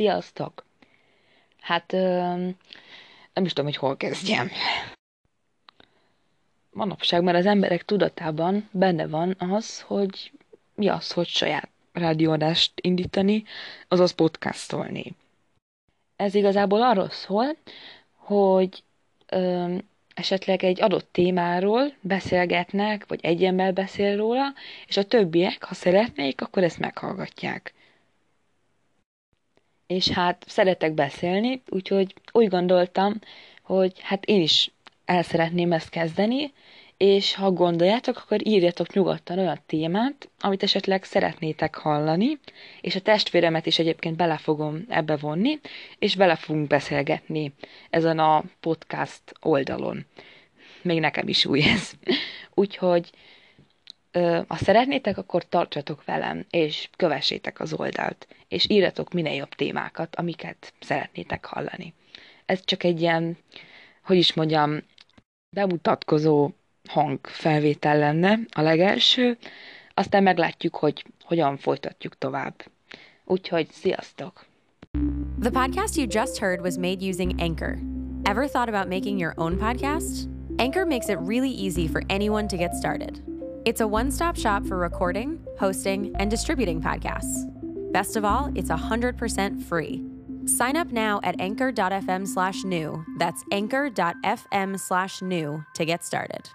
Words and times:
Sziasztok! 0.00 0.64
Hát 1.60 1.92
nem 3.32 3.44
is 3.44 3.52
tudom, 3.52 3.64
hogy 3.64 3.76
hol 3.76 3.96
kezdjem. 3.96 4.50
Manapság 6.70 7.22
már 7.22 7.34
az 7.34 7.46
emberek 7.46 7.84
tudatában 7.84 8.68
benne 8.72 9.06
van 9.06 9.34
az, 9.38 9.80
hogy 9.80 10.32
mi 10.74 10.88
az, 10.88 11.12
hogy 11.12 11.26
saját 11.26 11.68
rádióadást 11.92 12.72
indítani, 12.80 13.44
azaz 13.88 14.10
podcastolni. 14.10 15.14
Ez 16.16 16.34
igazából 16.34 16.82
arról 16.82 17.10
szól, 17.10 17.56
hogy 18.14 18.82
ö, 19.26 19.74
esetleg 20.14 20.64
egy 20.64 20.82
adott 20.82 21.08
témáról 21.12 21.92
beszélgetnek, 22.00 23.06
vagy 23.08 23.20
egy 23.22 23.44
ember 23.44 23.72
beszél 23.72 24.16
róla, 24.16 24.52
és 24.86 24.96
a 24.96 25.04
többiek, 25.04 25.64
ha 25.64 25.74
szeretnék, 25.74 26.40
akkor 26.40 26.62
ezt 26.62 26.78
meghallgatják 26.78 27.74
és 29.90 30.08
hát 30.08 30.44
szeretek 30.46 30.92
beszélni, 30.92 31.62
úgyhogy 31.68 32.14
úgy 32.32 32.48
gondoltam, 32.48 33.18
hogy 33.62 33.92
hát 34.00 34.24
én 34.24 34.40
is 34.40 34.70
el 35.04 35.22
szeretném 35.22 35.72
ezt 35.72 35.88
kezdeni, 35.88 36.52
és 36.96 37.34
ha 37.34 37.50
gondoljátok, 37.50 38.16
akkor 38.16 38.46
írjatok 38.46 38.92
nyugodtan 38.92 39.38
olyan 39.38 39.60
témát, 39.66 40.28
amit 40.40 40.62
esetleg 40.62 41.04
szeretnétek 41.04 41.74
hallani, 41.74 42.38
és 42.80 42.94
a 42.94 43.00
testvéremet 43.00 43.66
is 43.66 43.78
egyébként 43.78 44.16
bele 44.16 44.36
fogom 44.36 44.84
ebbe 44.88 45.16
vonni, 45.16 45.60
és 45.98 46.16
bele 46.16 46.36
fogunk 46.36 46.66
beszélgetni 46.66 47.52
ezen 47.90 48.18
a 48.18 48.42
podcast 48.60 49.22
oldalon. 49.40 50.06
Még 50.82 51.00
nekem 51.00 51.28
is 51.28 51.44
új 51.44 51.62
ez. 51.62 51.92
Úgyhogy 52.54 53.10
ha 54.46 54.56
szeretnétek, 54.56 55.18
akkor 55.18 55.48
tartsatok 55.48 56.04
velem, 56.04 56.44
és 56.50 56.88
kövessétek 56.96 57.60
az 57.60 57.72
oldalt, 57.72 58.26
és 58.48 58.66
írjatok 58.68 59.12
minél 59.12 59.34
jobb 59.34 59.54
témákat, 59.54 60.16
amiket 60.16 60.72
szeretnétek 60.80 61.44
hallani. 61.44 61.94
Ez 62.46 62.64
csak 62.64 62.84
egy 62.84 63.00
ilyen, 63.00 63.36
hogy 64.04 64.16
is 64.16 64.34
mondjam, 64.34 64.78
bemutatkozó 65.56 66.50
hangfelvétel 66.88 67.98
lenne 67.98 68.38
a 68.50 68.60
legelső, 68.60 69.38
aztán 69.94 70.22
meglátjuk, 70.22 70.76
hogy 70.76 71.04
hogyan 71.24 71.56
folytatjuk 71.56 72.18
tovább. 72.18 72.64
Úgyhogy 73.24 73.70
sziasztok! 73.70 74.46
The 75.40 75.50
podcast 75.50 75.96
you 75.96 76.06
just 76.10 76.38
heard 76.38 76.60
was 76.60 76.76
made 76.76 77.00
using 77.00 77.40
Anchor. 77.40 77.78
Ever 78.24 78.48
thought 78.48 78.68
about 78.68 78.88
making 78.88 79.18
your 79.18 79.32
own 79.36 79.56
podcast? 79.56 80.28
Anchor 80.58 80.84
makes 80.84 81.08
it 81.08 81.18
really 81.20 81.50
easy 81.50 81.88
for 81.88 82.02
anyone 82.08 82.46
to 82.46 82.56
get 82.56 82.74
started. 82.74 83.29
It's 83.66 83.82
a 83.82 83.86
one 83.86 84.10
stop 84.10 84.36
shop 84.36 84.66
for 84.66 84.78
recording, 84.78 85.38
hosting, 85.58 86.14
and 86.18 86.30
distributing 86.30 86.80
podcasts. 86.80 87.46
Best 87.92 88.16
of 88.16 88.24
all, 88.24 88.50
it's 88.54 88.70
100% 88.70 89.62
free. 89.64 90.02
Sign 90.46 90.76
up 90.76 90.92
now 90.92 91.20
at 91.22 91.38
anchor.fm 91.40 92.26
slash 92.26 92.64
new. 92.64 93.04
That's 93.18 93.44
anchor.fm 93.52 94.80
slash 94.80 95.20
new 95.20 95.64
to 95.74 95.84
get 95.84 96.04
started. 96.04 96.48